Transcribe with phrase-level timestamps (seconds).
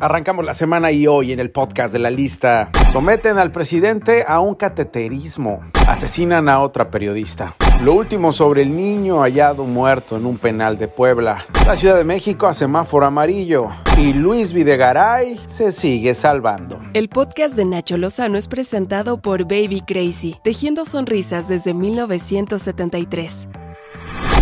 [0.00, 4.38] Arrancamos la semana y hoy en el podcast de la lista someten al presidente a
[4.38, 7.56] un cateterismo, asesinan a otra periodista.
[7.82, 11.38] Lo último sobre el niño hallado muerto en un penal de Puebla.
[11.66, 16.80] La Ciudad de México a semáforo amarillo y Luis Videgaray se sigue salvando.
[16.94, 23.48] El podcast de Nacho Lozano es presentado por Baby Crazy, tejiendo sonrisas desde 1973.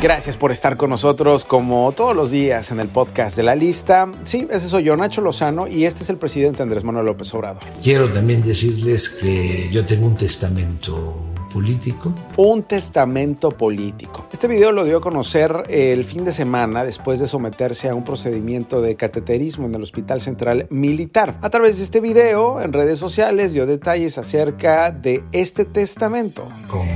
[0.00, 4.08] Gracias por estar con nosotros como todos los días en el podcast de la lista.
[4.22, 7.64] Sí, ese soy yo, Nacho Lozano, y este es el presidente Andrés Manuel López Obrador.
[7.82, 11.16] Quiero también decirles que yo tengo un testamento
[11.52, 12.14] político.
[12.36, 14.28] Un testamento político.
[14.32, 18.04] Este video lo dio a conocer el fin de semana después de someterse a un
[18.04, 21.38] procedimiento de cateterismo en el Hospital Central Militar.
[21.42, 26.46] A través de este video en redes sociales dio detalles acerca de este testamento.
[26.68, 26.86] Con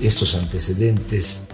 [0.00, 1.44] estos antecedentes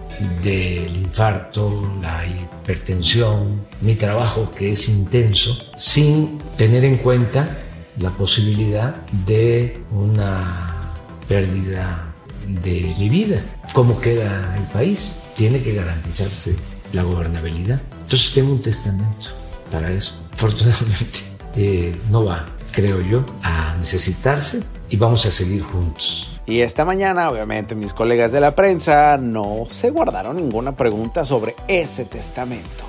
[0.41, 7.57] del infarto, la hipertensión, mi trabajo que es intenso, sin tener en cuenta
[7.97, 8.95] la posibilidad
[9.25, 10.93] de una
[11.27, 12.13] pérdida
[12.47, 13.41] de mi vida.
[13.73, 15.21] ¿Cómo queda el país?
[15.35, 16.55] Tiene que garantizarse
[16.93, 17.81] la gobernabilidad.
[18.01, 19.29] Entonces tengo un testamento
[19.71, 20.27] para eso.
[20.33, 21.19] Afortunadamente
[21.55, 26.30] eh, no va, creo yo, a necesitarse y vamos a seguir juntos.
[26.45, 31.55] Y esta mañana, obviamente, mis colegas de la prensa no se guardaron ninguna pregunta sobre
[31.67, 32.85] ese testamento.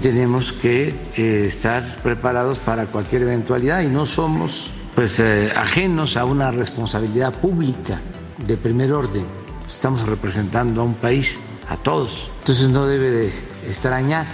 [0.00, 6.24] Tenemos que eh, estar preparados para cualquier eventualidad y no somos pues eh, ajenos a
[6.24, 8.00] una responsabilidad pública
[8.38, 9.24] de primer orden.
[9.66, 12.30] Estamos representando a un país, a todos.
[12.40, 13.32] Entonces no debe de
[13.66, 14.26] extrañar.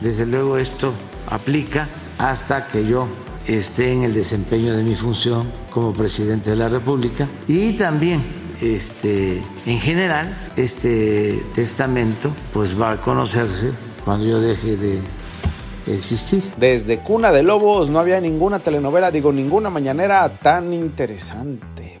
[0.00, 0.92] Desde luego esto
[1.28, 3.08] aplica hasta que yo
[3.48, 8.22] esté en el desempeño de mi función como presidente de la República y también
[8.60, 13.72] este en general este testamento pues va a conocerse
[14.04, 15.00] cuando yo deje de
[15.86, 16.42] existir.
[16.58, 21.98] Desde Cuna de Lobos no había ninguna telenovela, digo ninguna mañanera tan interesante.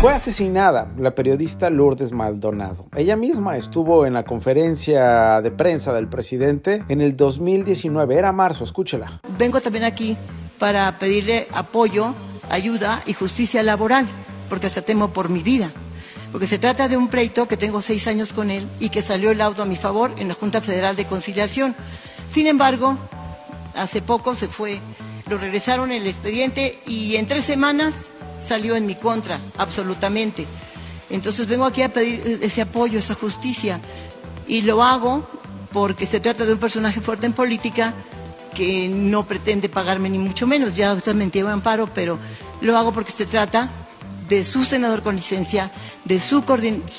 [0.00, 2.86] Fue asesinada la periodista Lourdes Maldonado.
[2.96, 8.14] Ella misma estuvo en la conferencia de prensa del presidente en el 2019.
[8.14, 9.20] Era marzo, escúchela.
[9.38, 10.16] Vengo también aquí
[10.60, 12.14] para pedirle apoyo,
[12.50, 14.06] ayuda y justicia laboral,
[14.50, 15.72] porque hasta temo por mi vida.
[16.30, 19.30] Porque se trata de un pleito que tengo seis años con él y que salió
[19.30, 21.74] el auto a mi favor en la Junta Federal de Conciliación.
[22.32, 22.98] Sin embargo,
[23.74, 24.80] hace poco se fue,
[25.28, 27.94] lo regresaron el expediente y en tres semanas
[28.46, 30.46] salió en mi contra, absolutamente.
[31.08, 33.80] Entonces vengo aquí a pedir ese apoyo, esa justicia.
[34.46, 35.26] Y lo hago
[35.72, 37.94] porque se trata de un personaje fuerte en política
[38.54, 42.18] que no pretende pagarme ni mucho menos, ya me entiende amparo, pero
[42.60, 43.70] lo hago porque se trata
[44.28, 45.70] de su senador con licencia,
[46.04, 46.42] de su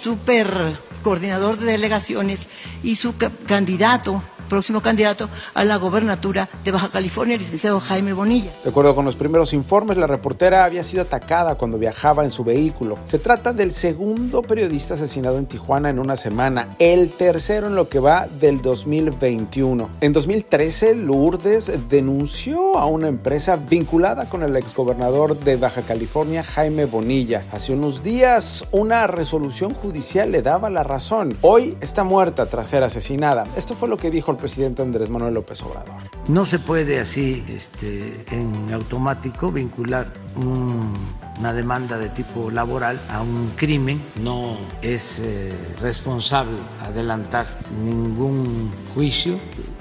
[0.03, 2.47] super coordinador de delegaciones
[2.83, 3.15] y su
[3.47, 8.51] candidato próximo candidato a la gobernatura de Baja California, el licenciado Jaime Bonilla.
[8.65, 12.43] De acuerdo con los primeros informes, la reportera había sido atacada cuando viajaba en su
[12.43, 12.99] vehículo.
[13.05, 17.87] Se trata del segundo periodista asesinado en Tijuana en una semana, el tercero en lo
[17.87, 19.89] que va del 2021.
[20.01, 26.83] En 2013, Lourdes denunció a una empresa vinculada con el exgobernador de Baja California, Jaime
[26.83, 27.41] Bonilla.
[27.53, 31.37] Hace unos días, una resolución judicial le daba la razón.
[31.39, 33.45] Hoy está muerta tras ser asesinada.
[33.55, 36.01] Esto fue lo que dijo el presidente Andrés Manuel López Obrador.
[36.27, 43.51] No se puede así este, en automático vincular una demanda de tipo laboral a un
[43.55, 44.01] crimen.
[44.21, 47.45] No es eh, responsable adelantar
[47.83, 49.37] ningún juicio,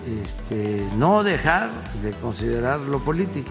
[0.06, 1.70] este, no dejar
[2.02, 3.50] de considerar lo político.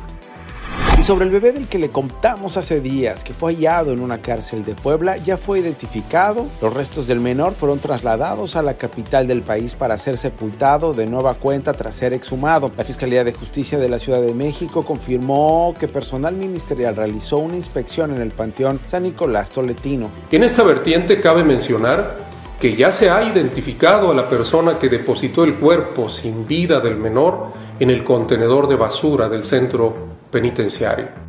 [0.99, 4.21] Y sobre el bebé del que le contamos hace días, que fue hallado en una
[4.21, 6.47] cárcel de Puebla, ya fue identificado.
[6.61, 11.05] Los restos del menor fueron trasladados a la capital del país para ser sepultado de
[11.05, 12.69] nueva cuenta tras ser exhumado.
[12.75, 17.55] La Fiscalía de Justicia de la Ciudad de México confirmó que personal ministerial realizó una
[17.55, 20.11] inspección en el Panteón San Nicolás Toletino.
[20.29, 22.27] En esta vertiente cabe mencionar
[22.59, 26.97] que ya se ha identificado a la persona que depositó el cuerpo sin vida del
[26.97, 31.28] menor en el contenedor de basura del centro penitenziario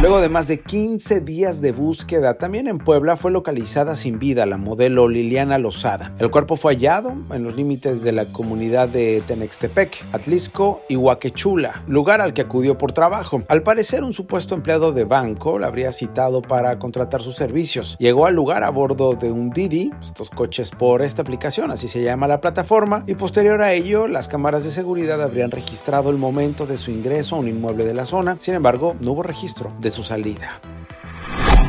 [0.00, 4.46] Luego de más de 15 días de búsqueda, también en Puebla fue localizada sin vida
[4.46, 6.14] la modelo Liliana Lozada.
[6.18, 11.82] El cuerpo fue hallado en los límites de la comunidad de Tenextepec, Atlisco y Huaquechula,
[11.86, 13.42] lugar al que acudió por trabajo.
[13.48, 17.98] Al parecer, un supuesto empleado de banco la habría citado para contratar sus servicios.
[17.98, 22.02] Llegó al lugar a bordo de un Didi, estos coches por esta aplicación, así se
[22.02, 26.64] llama la plataforma, y posterior a ello, las cámaras de seguridad habrían registrado el momento
[26.64, 28.38] de su ingreso a un inmueble de la zona.
[28.40, 30.60] Sin embargo, no hubo registro su salida.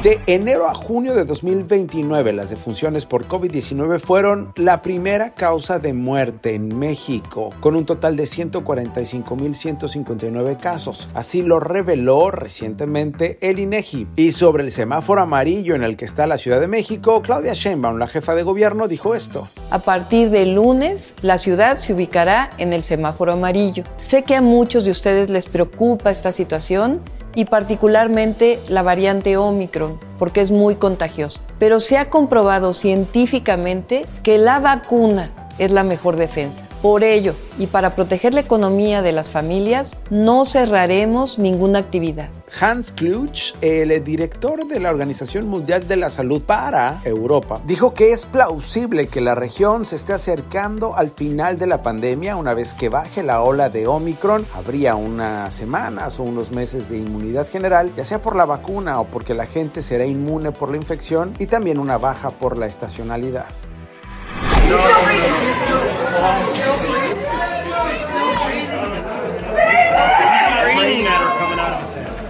[0.03, 5.93] De enero a junio de 2029, las defunciones por COVID-19 fueron la primera causa de
[5.93, 11.07] muerte en México, con un total de 145.159 casos.
[11.13, 14.07] Así lo reveló recientemente el INEGI.
[14.15, 17.99] Y sobre el semáforo amarillo en el que está la Ciudad de México, Claudia Sheinbaum,
[17.99, 19.47] la jefa de gobierno, dijo esto.
[19.69, 23.83] A partir del lunes, la ciudad se ubicará en el semáforo amarillo.
[23.97, 27.01] Sé que a muchos de ustedes les preocupa esta situación
[27.35, 31.41] y particularmente la variante Omicron, porque es muy contagiosa.
[31.59, 36.65] Pero se ha comprobado científicamente que la vacuna es la mejor defensa.
[36.81, 42.29] Por ello, y para proteger la economía de las familias, no cerraremos ninguna actividad.
[42.59, 48.11] Hans Kluch, el director de la Organización Mundial de la Salud para Europa, dijo que
[48.11, 52.73] es plausible que la región se esté acercando al final de la pandemia una vez
[52.73, 54.45] que baje la ola de Omicron.
[54.53, 59.05] Habría unas semanas o unos meses de inmunidad general, ya sea por la vacuna o
[59.05, 63.47] porque la gente será inmune por la infección y también una baja por la estacionalidad.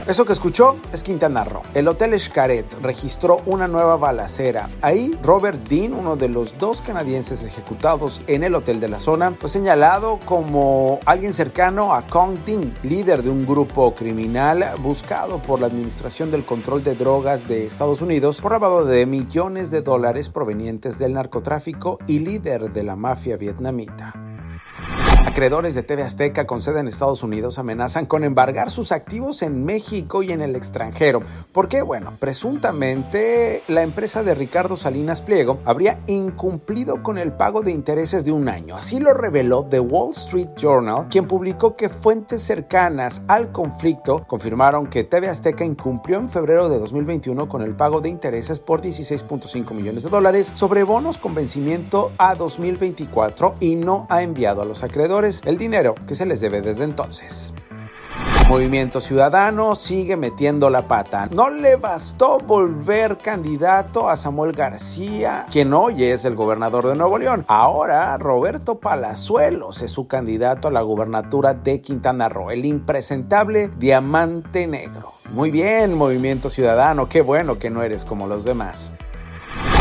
[0.07, 1.61] Eso que escuchó es Quintana Roo.
[1.75, 4.67] El Hotel Xcaret registró una nueva balacera.
[4.81, 9.31] Ahí, Robert Dean, uno de los dos canadienses ejecutados en el hotel de la zona,
[9.39, 15.59] fue señalado como alguien cercano a Kong Dean, líder de un grupo criminal buscado por
[15.59, 20.29] la Administración del Control de Drogas de Estados Unidos por lavado de millones de dólares
[20.29, 24.30] provenientes del narcotráfico y líder de la mafia vietnamita.
[25.25, 29.63] Acreedores de TV Azteca con sede en Estados Unidos amenazan con embargar sus activos en
[29.63, 31.21] México y en el extranjero.
[31.51, 31.83] ¿Por qué?
[31.83, 38.25] Bueno, presuntamente la empresa de Ricardo Salinas Pliego habría incumplido con el pago de intereses
[38.25, 38.75] de un año.
[38.75, 44.87] Así lo reveló The Wall Street Journal, quien publicó que fuentes cercanas al conflicto confirmaron
[44.87, 49.71] que TV Azteca incumplió en febrero de 2021 con el pago de intereses por 16.5
[49.73, 54.83] millones de dólares sobre bonos con vencimiento a 2024 y no ha enviado a los
[54.83, 57.53] acreedores el dinero que se les debe desde entonces.
[58.47, 61.27] Movimiento Ciudadano sigue metiendo la pata.
[61.33, 67.17] No le bastó volver candidato a Samuel García, quien hoy es el gobernador de Nuevo
[67.17, 67.45] León.
[67.47, 74.67] Ahora Roberto Palazuelos es su candidato a la gubernatura de Quintana Roo, el impresentable diamante
[74.67, 75.13] negro.
[75.31, 78.91] Muy bien, Movimiento Ciudadano, qué bueno que no eres como los demás.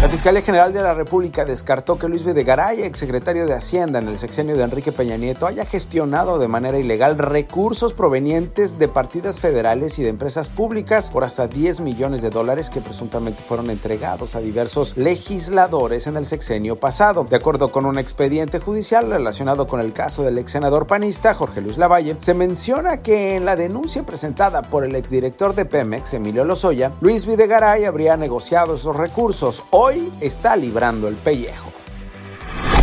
[0.01, 4.17] La Fiscalía General de la República descartó que Luis Videgaray, exsecretario de Hacienda en el
[4.17, 9.99] sexenio de Enrique Peña Nieto, haya gestionado de manera ilegal recursos provenientes de partidas federales
[9.99, 14.41] y de empresas públicas por hasta 10 millones de dólares que presuntamente fueron entregados a
[14.41, 17.25] diversos legisladores en el sexenio pasado.
[17.25, 21.61] De acuerdo con un expediente judicial relacionado con el caso del ex senador panista Jorge
[21.61, 26.47] Luis Lavalle, se menciona que en la denuncia presentada por el exdirector de Pemex, Emilio
[26.47, 29.63] Lozoya, Luis Videgaray habría negociado esos recursos.
[29.69, 29.90] Hoy
[30.21, 31.71] está librando el pellejo.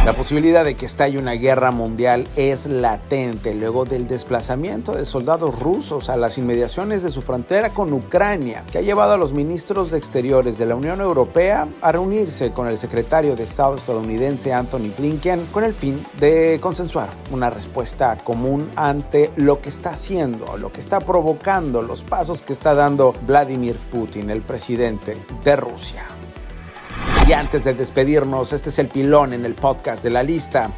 [0.08, 5.60] La posibilidad de que estalle una guerra mundial es latente luego del desplazamiento de soldados
[5.60, 9.92] rusos a las inmediaciones de su frontera con Ucrania, que ha llevado a los ministros
[9.92, 14.94] de Exteriores de la Unión Europea a reunirse con el secretario de Estado estadounidense Anthony
[14.98, 20.72] Blinken con el fin de consensuar una respuesta común ante lo que está haciendo, lo
[20.72, 26.17] que está provocando, los pasos que está dando Vladimir Putin, el presidente de Rusia.
[27.28, 30.72] Y antes de despedirnos, este es el pilón en el podcast de la lista.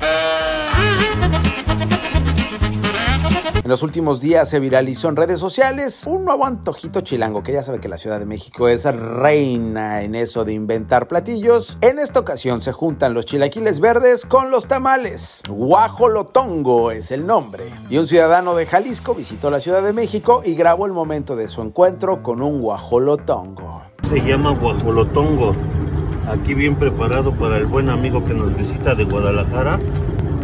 [3.64, 7.62] En los últimos días se viralizó en redes sociales un nuevo antojito chilango, que ya
[7.62, 11.78] sabe que la Ciudad de México es reina en eso de inventar platillos.
[11.82, 15.44] En esta ocasión se juntan los chilaquiles verdes con los tamales.
[15.48, 17.66] Guajolotongo es el nombre.
[17.92, 21.48] Y un ciudadano de Jalisco visitó la Ciudad de México y grabó el momento de
[21.48, 23.84] su encuentro con un guajolotongo.
[24.10, 25.54] Se llama guajolotongo
[26.30, 29.80] aquí bien preparado para el buen amigo que nos visita de Guadalajara.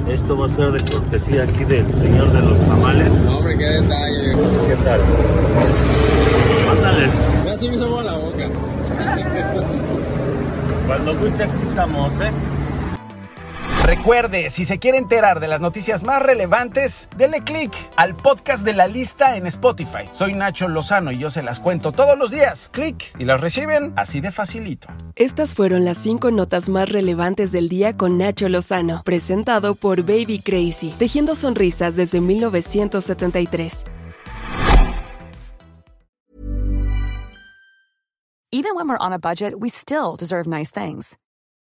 [0.10, 3.10] Esto va a ser de cortesía aquí del señor de los tamales.
[3.10, 4.36] Hombre, qué detalle.
[4.68, 5.02] ¿Qué tal?
[6.68, 7.44] Mándales.
[7.46, 8.50] Ya se me hizo la boca.
[10.88, 12.32] Cuando guste aquí estamos, ¿eh?
[13.86, 18.74] Recuerde, si se quiere enterar de las noticias más relevantes, denle click al podcast de
[18.74, 20.10] la lista en Spotify.
[20.12, 22.72] Soy Nacho Lozano y yo se las cuento todos los días.
[22.74, 24.88] Clic y las reciben así de facilito.
[25.16, 30.42] Estas fueron las cinco notas más relevantes del día con Nacho Lozano, presentado por Baby
[30.44, 33.84] Crazy, tejiendo sonrisas desde 1973.
[38.52, 41.20] Even when we're on a budget, we still deserve nice things.